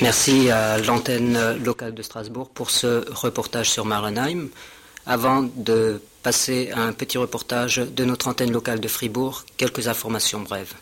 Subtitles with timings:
[0.00, 4.48] Merci à l'antenne locale de Strasbourg pour ce reportage sur Marlenheim.
[5.06, 10.40] Avant de passer à un petit reportage de notre antenne locale de Fribourg, quelques informations
[10.40, 10.74] brèves.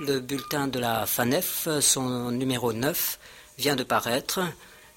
[0.00, 3.18] Le bulletin de la FANEF, son numéro 9,
[3.58, 4.40] vient de paraître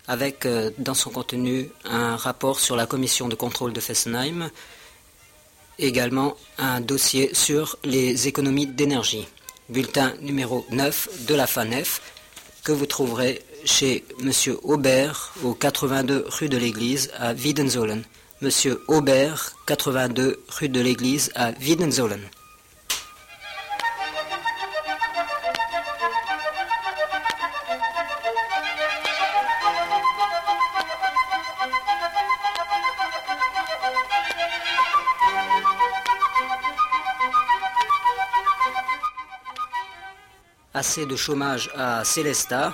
[0.07, 4.51] avec euh, dans son contenu un rapport sur la commission de contrôle de Fessenheim,
[5.79, 9.27] également un dossier sur les économies d'énergie.
[9.69, 11.99] Bulletin numéro 9 de la FANEF
[12.63, 14.31] que vous trouverez chez M.
[14.61, 18.03] Aubert au 82 rue de l'Église à Wiedenzolen.
[18.41, 22.21] Monsieur Aubert, 82 rue de l'Église à Wiedenzolen.
[40.81, 42.73] Assez de chômage à Célestat,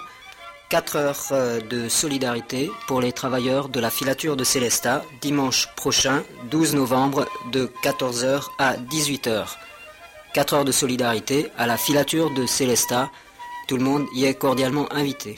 [0.69, 6.23] 4 heures euh, de solidarité pour les travailleurs de la filature de Célestat, dimanche prochain,
[6.50, 9.58] 12 novembre, de 14h à 18h.
[10.33, 13.09] 4 heures de solidarité à la filature de Célestat,
[13.67, 15.38] tout le monde y est cordialement invité.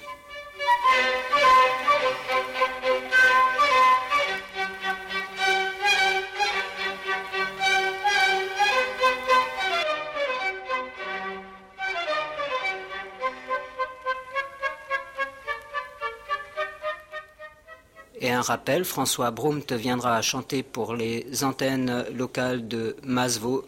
[18.50, 23.64] Rappel, François Brumt viendra chanter pour les antennes locales de Masvaux,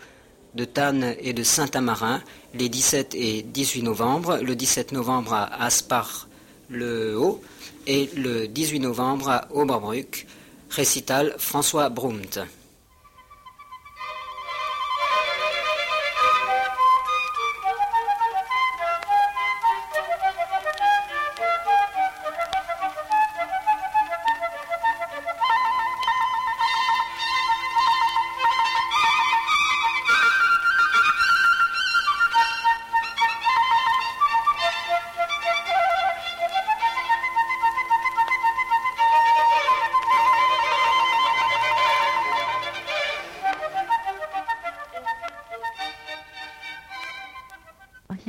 [0.56, 2.20] de Tannes et de Saint-Amarin
[2.56, 4.40] les 17 et 18 novembre.
[4.42, 7.44] Le 17 novembre à Aspar-le-Haut
[7.86, 10.26] et le 18 novembre à Oberbruck.
[10.72, 12.48] Récital François Brumt.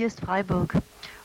[0.03, 0.75] Hier ist Freiburg.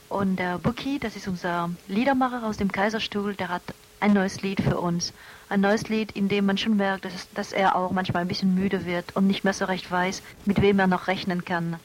[0.07, 3.63] Und der Buki, das ist unser Liedermacher aus dem Kaiserstuhl, der hat
[3.99, 5.13] ein neues Lied für uns.
[5.49, 8.53] Ein neues Lied, in dem man schon merkt, dass, dass er auch manchmal ein bisschen
[8.53, 11.77] müde wird und nicht mehr so recht weiß, mit wem er noch rechnen kann.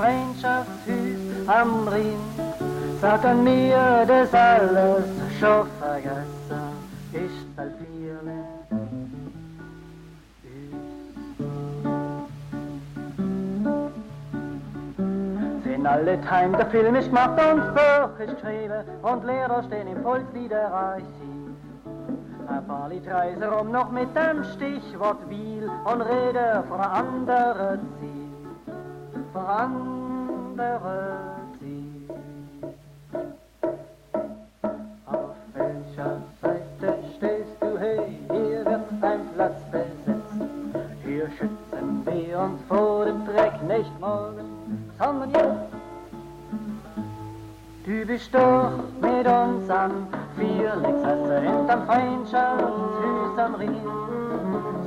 [0.00, 2.16] Freundschaftshus am Rhein.
[3.02, 5.04] Sag an mir, das alles
[5.38, 6.62] schon vergessen
[7.12, 8.20] ist, weil viele
[15.64, 21.04] Sind alle Time, der Film ist gemacht und ist geschrieben und Lehrer stehen im Volksliederarchiv.
[22.48, 28.19] Ein paar Liedreise rum noch mit dem Stichwort Wiel und rede von einer anderen Ziel.
[29.34, 30.80] Anderen
[31.58, 32.10] Ziel.
[35.06, 37.78] Auf welcher Seite stehst du?
[37.78, 40.48] Hey, hier wird ein Platz besetzt.
[41.04, 45.72] Hier schützen wir uns vor dem Dreck nicht morgen, sondern jetzt.
[47.86, 53.80] Du bist doch mit uns am Vierlichsasse hinterm Freundschaftshus am Rhein.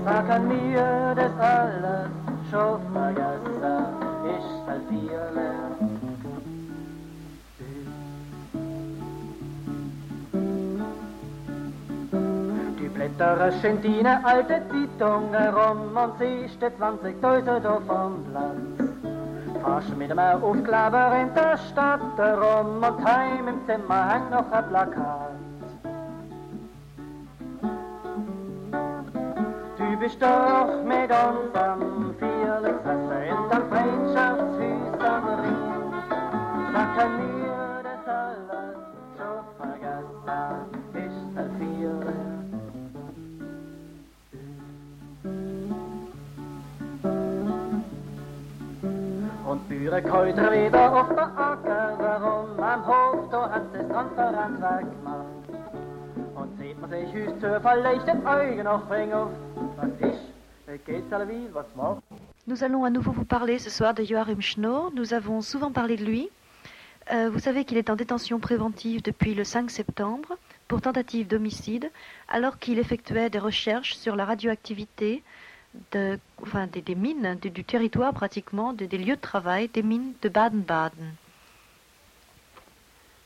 [0.05, 0.92] Sag an mir,
[13.23, 18.89] Die in deine alte Zeitung herum und siehst die 20.000 auf vom Platz.
[19.63, 24.67] Fast mit einem Aufkleber in der Stadt herum und heim im Zimmer hängt noch ein
[24.67, 25.31] Plakat.
[29.77, 31.92] Du bist doch mit unserem
[62.45, 64.91] Nous allons à nouveau vous parler ce soir de Joachim Schnorr.
[64.93, 66.29] Nous avons souvent parlé de lui.
[67.11, 70.37] Euh, vous savez qu'il est en détention préventive depuis le 5 septembre
[70.67, 71.89] pour tentative d'homicide,
[72.29, 75.23] alors qu'il effectuait des recherches sur la radioactivité
[75.91, 76.19] de,
[76.85, 81.15] des, mines du, du territoire pratiquement, de- des lieux de travail des mines de Baden-Baden.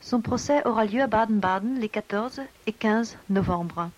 [0.00, 3.90] Son procès aura lieu à Baden-Baden les 14 et 15 novembre.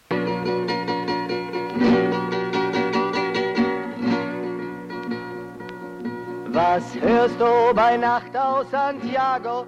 [6.53, 9.67] Was hörst du bei Nacht aus Santiago?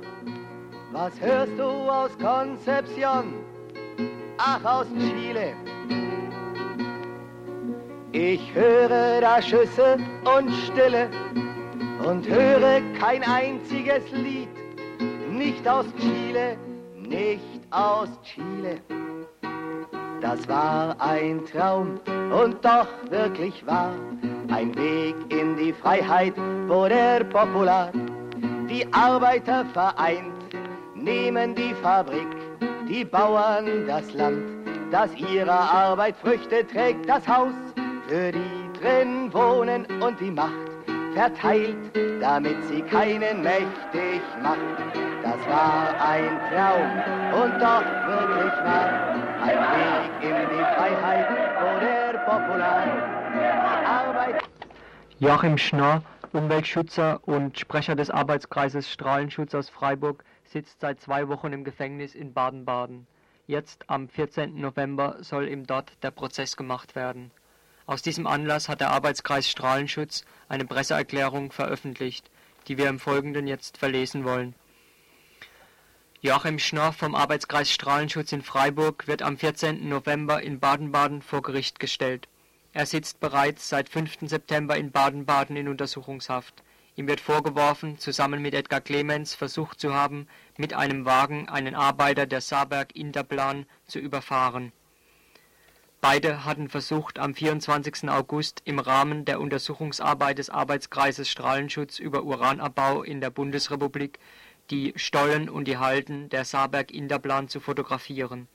[0.92, 3.32] Was hörst du aus Concepcion?
[4.38, 5.54] Ach, aus Chile.
[8.14, 9.96] Ich höre da Schüsse
[10.36, 11.08] und Stille
[12.06, 14.50] und höre kein einziges Lied.
[15.30, 16.58] Nicht aus Chile,
[16.94, 18.82] nicht aus Chile.
[20.20, 21.98] Das war ein Traum
[22.30, 23.94] und doch wirklich wahr.
[24.48, 26.34] Ein Weg in die Freiheit,
[26.68, 27.92] wo der Popular
[28.68, 30.54] die Arbeiter vereint,
[30.94, 32.28] nehmen die Fabrik,
[32.86, 34.42] die Bauern das Land,
[34.90, 37.54] das ihrer Arbeit Früchte trägt, das Haus,
[38.12, 40.52] für die drin wohnen und die Macht
[41.14, 41.78] verteilt,
[42.20, 44.58] damit sie keinen mächtig macht.
[45.22, 49.14] Das war ein Traum und doch wirklich wahr.
[49.40, 51.26] Ein Weg in die Freiheit,
[51.58, 52.86] wo der Popular
[53.86, 54.42] Arbeit
[55.18, 56.02] Joachim Schnorr,
[56.34, 62.34] Umweltschützer und Sprecher des Arbeitskreises Strahlenschutz aus Freiburg, sitzt seit zwei Wochen im Gefängnis in
[62.34, 63.06] Baden-Baden.
[63.46, 64.60] Jetzt, am 14.
[64.60, 67.30] November, soll ihm dort der Prozess gemacht werden.
[67.86, 72.30] Aus diesem Anlass hat der Arbeitskreis Strahlenschutz eine Presseerklärung veröffentlicht,
[72.68, 74.54] die wir im Folgenden jetzt verlesen wollen.
[76.20, 79.88] Joachim Schnorr vom Arbeitskreis Strahlenschutz in Freiburg wird am 14.
[79.88, 82.28] November in Baden-Baden vor Gericht gestellt.
[82.72, 84.28] Er sitzt bereits seit 5.
[84.28, 86.62] September in Baden-Baden in Untersuchungshaft.
[86.94, 92.26] Ihm wird vorgeworfen, zusammen mit Edgar Clemens versucht zu haben, mit einem Wagen einen Arbeiter
[92.26, 94.72] der Saarberg Interplan zu überfahren.
[96.02, 98.10] Beide hatten versucht, am 24.
[98.10, 104.18] August im Rahmen der Untersuchungsarbeit des Arbeitskreises Strahlenschutz über Uranabbau in der Bundesrepublik
[104.70, 108.48] die Stollen und die Halden der Saarberg Interplan zu fotografieren.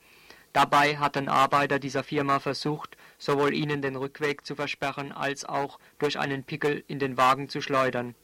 [0.52, 6.18] Dabei hatten Arbeiter dieser Firma versucht, sowohl ihnen den Rückweg zu versperren, als auch durch
[6.18, 8.14] einen Pickel in den Wagen zu schleudern.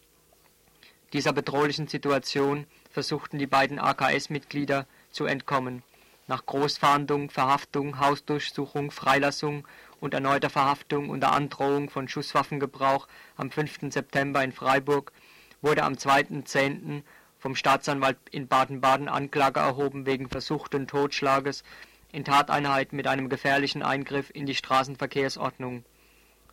[1.15, 5.83] Dieser bedrohlichen Situation versuchten die beiden AKS-Mitglieder zu entkommen.
[6.27, 9.69] Nach Großfahndung, Verhaftung, Hausdurchsuchung, Freilassung
[10.01, 13.93] und erneuter Verhaftung unter Androhung von Schusswaffengebrauch am 5.
[13.93, 15.13] September in Freiburg
[15.61, 17.03] wurde am 2.10.
[17.39, 21.63] vom Staatsanwalt in Baden-Baden Anklage erhoben wegen versuchten Totschlages
[22.11, 25.85] in Tateinheit mit einem gefährlichen Eingriff in die Straßenverkehrsordnung.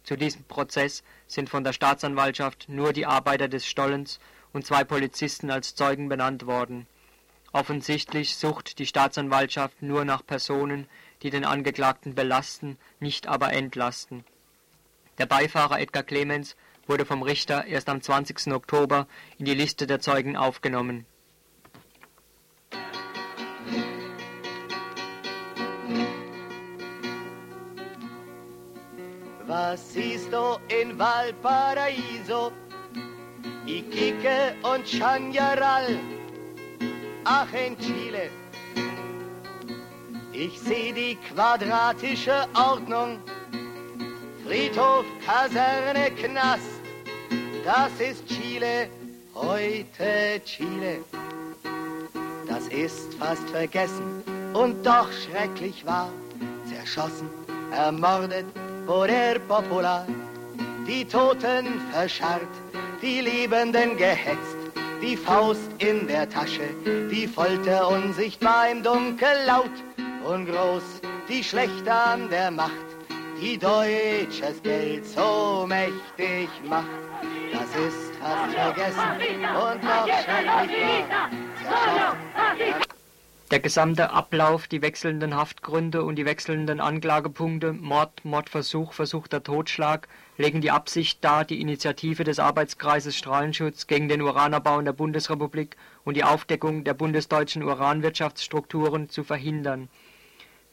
[0.03, 4.19] Zu diesem Prozess sind von der Staatsanwaltschaft nur die Arbeiter des Stollens
[4.51, 6.87] und zwei Polizisten als Zeugen benannt worden.
[7.53, 10.87] Offensichtlich sucht die Staatsanwaltschaft nur nach Personen,
[11.21, 14.23] die den Angeklagten belasten, nicht aber entlasten.
[15.17, 16.55] Der Beifahrer Edgar Clemens
[16.87, 18.53] wurde vom Richter erst am 20.
[18.53, 21.05] Oktober in die Liste der Zeugen aufgenommen.
[29.45, 32.53] Was siehst du in Valparaiso?
[33.67, 36.20] Iquique und Chañaral.
[37.33, 37.47] Ach,
[37.79, 38.29] Chile.
[40.33, 43.19] Ich seh die quadratische Ordnung.
[44.45, 46.81] Friedhof, Kaserne, Knast.
[47.63, 48.89] Das ist Chile,
[49.33, 51.05] heute Chile.
[52.49, 54.23] Das ist fast vergessen
[54.53, 56.09] und doch schrecklich wahr.
[56.65, 57.29] Zerschossen,
[57.71, 58.45] ermordet,
[58.85, 60.05] Poder Popular.
[60.85, 62.55] Die Toten verscharrt,
[63.01, 64.50] die Liebenden gehetzt,
[65.01, 66.69] die Faust in der Tasche,
[67.11, 69.71] die Folter unsichtbar im Dunkel laut
[70.23, 72.71] und groß, die Schlechter an der Macht,
[73.41, 76.85] die deutsches Geld so mächtig macht.
[77.51, 82.15] Das ist fast vergessen und noch schrecklich wahr.
[83.51, 90.61] Der gesamte Ablauf, die wechselnden Haftgründe und die wechselnden Anklagepunkte, Mord, Mordversuch, versuchter Totschlag, legen
[90.61, 96.15] die Absicht dar, die Initiative des Arbeitskreises Strahlenschutz gegen den Uranabbau in der Bundesrepublik und
[96.15, 99.89] die Aufdeckung der bundesdeutschen Uranwirtschaftsstrukturen zu verhindern.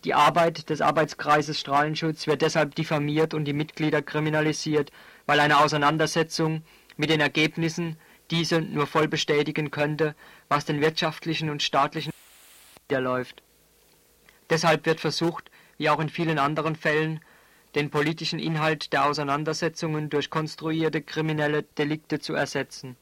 [0.04, 4.92] Die Arbeit des Arbeitskreises Strahlenschutz wird deshalb diffamiert und die Mitglieder kriminalisiert,
[5.26, 6.62] weil eine Auseinandersetzung
[6.97, 7.97] mit den Ergebnissen
[8.30, 10.14] diese nur voll bestätigen könnte,
[10.49, 12.12] was den wirtschaftlichen und staatlichen
[12.97, 13.42] läuft.
[14.50, 17.21] Deshalb wird versucht, wie auch in vielen anderen Fällen,
[17.75, 22.97] den politischen Inhalt der Auseinandersetzungen durch konstruierte kriminelle Delikte zu ersetzen.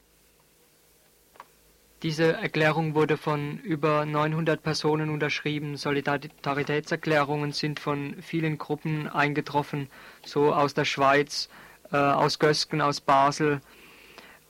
[2.02, 5.76] Diese Erklärung wurde von über 900 Personen unterschrieben.
[5.76, 9.88] Solidaritätserklärungen sind von vielen Gruppen eingetroffen,
[10.24, 11.48] so aus der Schweiz,
[11.90, 13.62] äh, aus Gösgen, aus Basel,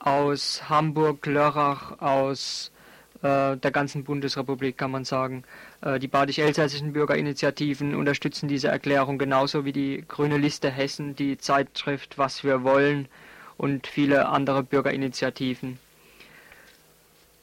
[0.00, 2.72] aus Hamburg, Lörrach, aus
[3.22, 5.44] der ganzen Bundesrepublik, kann man sagen.
[5.80, 12.18] Äh, die badisch-elsässischen Bürgerinitiativen unterstützen diese Erklärung genauso wie die Grüne Liste Hessen, die Zeitschrift
[12.18, 13.08] Was wir wollen
[13.56, 15.78] und viele andere Bürgerinitiativen.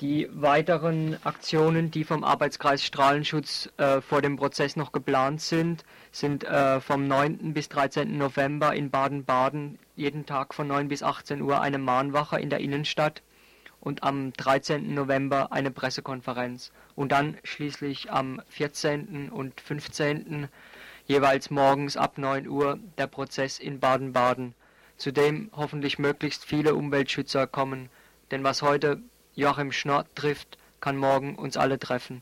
[0.01, 6.43] Die weiteren Aktionen, die vom Arbeitskreis Strahlenschutz äh, vor dem Prozess noch geplant sind, sind
[6.43, 7.53] äh, vom 9.
[7.53, 8.17] bis 13.
[8.17, 13.21] November in Baden-Baden jeden Tag von 9 bis 18 Uhr eine Mahnwache in der Innenstadt
[13.83, 14.93] und am 13.
[14.93, 19.29] November eine Pressekonferenz und dann schließlich am 14.
[19.29, 20.47] und 15.
[21.05, 24.55] jeweils morgens ab 9 Uhr der Prozess in Baden-Baden,
[24.95, 27.89] zu dem hoffentlich möglichst viele Umweltschützer kommen,
[28.31, 29.01] denn was heute
[29.35, 32.21] Joachim Schnorr trifft, kann morgen uns alle treffen.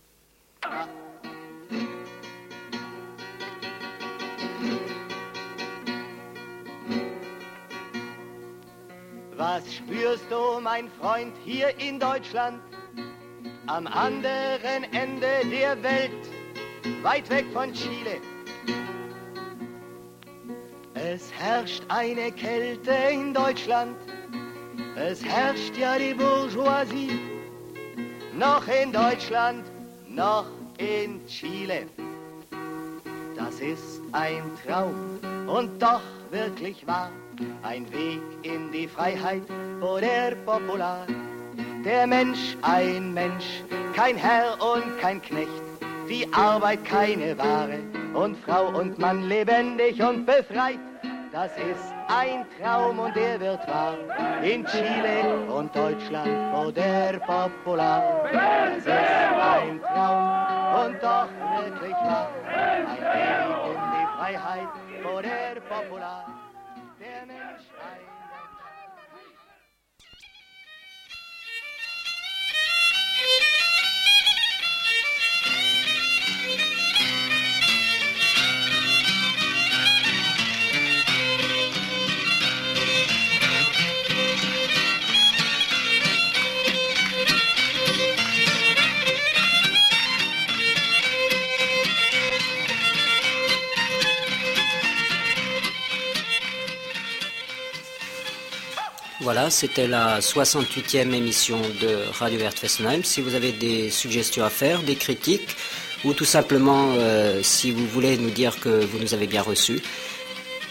[9.41, 12.61] Was spürst du, mein Freund, hier in Deutschland?
[13.65, 16.11] Am anderen Ende der Welt,
[17.01, 18.21] weit weg von Chile.
[20.93, 23.97] Es herrscht eine Kälte in Deutschland
[24.95, 27.19] es herrscht ja die Bourgeoisie,
[28.37, 29.63] noch in Deutschland,
[30.07, 30.45] noch
[30.77, 31.87] in Chile.
[33.37, 37.11] Das ist ein Traum und doch wirklich wahr,
[37.63, 39.43] ein Weg in die Freiheit
[39.81, 41.05] oder Popular.
[41.83, 43.63] Der Mensch ein Mensch,
[43.95, 45.49] kein Herr und kein Knecht,
[46.09, 47.79] die Arbeit keine Ware
[48.13, 50.79] und Frau und Mann lebendig und befreit.
[51.31, 53.95] Das ist ein Traum und der wird wahr.
[54.43, 58.03] In Chile und Deutschland vor der Popular.
[58.31, 62.29] Das ist ein Traum und doch wirklich wahr.
[62.53, 63.60] Ein Weg
[64.59, 66.25] in die Freiheit vor Popular.
[66.99, 68.20] Der Mensch ein
[99.21, 103.03] Voilà, c'était la 68e émission de Radio Vert Fessenheim.
[103.03, 105.55] Si vous avez des suggestions à faire, des critiques,
[106.03, 109.79] ou tout simplement euh, si vous voulez nous dire que vous nous avez bien reçus,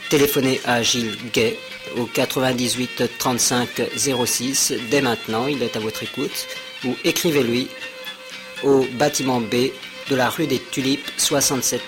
[0.08, 1.56] téléphonez à Gilles Gay
[1.96, 3.68] au 98 35
[4.26, 6.48] 06 dès maintenant, il est à votre écoute,
[6.84, 7.68] ou écrivez-lui
[8.64, 9.70] au bâtiment B
[10.10, 11.82] de la rue des Tulipes, 67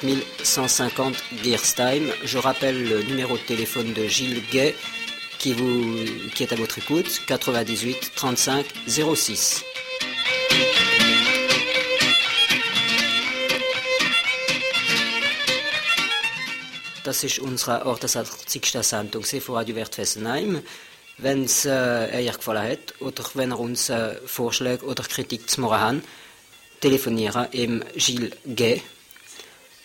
[0.44, 2.04] 150 Gearstheim.
[2.22, 4.76] Je rappelle le numéro de téléphone de Gilles Gay,
[5.42, 9.64] qui, vous, qui est à votre écoute, 98 35 06.
[17.04, 18.82] Das ist unsere 68.
[18.82, 20.62] Sendung von Radio Wert Fessenheim.
[21.18, 25.60] Wenn es äh, euch gefallen hat oder wenn ihr uns äh, Vorschläge oder Kritik zu
[25.60, 28.80] machen habt, telefonieren im Gilles Gay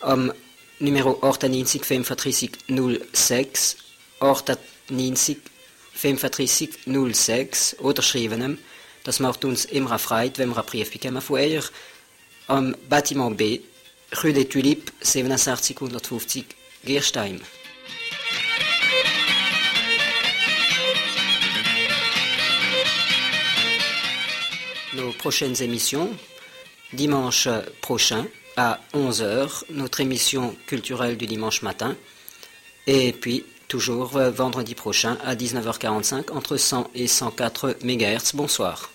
[0.02, 0.32] am
[0.80, 2.52] Numero 98 35
[3.12, 3.78] 06
[4.20, 6.70] 90 35
[7.14, 8.58] 06 oder schreiben ihm.
[9.04, 11.66] Das macht uns immer Freude, wenn wir einen Brief bekommen von euch.
[12.48, 13.62] Am Bâtiment B,
[14.22, 16.46] Rue des Tulipes, 67 150
[16.84, 17.42] Gerstein.
[24.94, 26.10] Nos prochaines émissions,
[26.92, 27.50] dimanche
[27.82, 28.26] prochain
[28.56, 31.96] à 11h, notre émission culturelle du dimanche matin.
[32.88, 38.34] Et puis, toujours vendredi prochain à 19h45 entre 100 et 104 MHz.
[38.34, 38.90] Bonsoir.